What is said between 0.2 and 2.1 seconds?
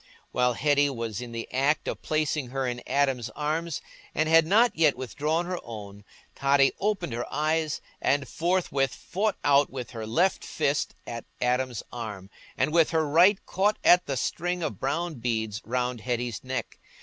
While Hetty was in the act of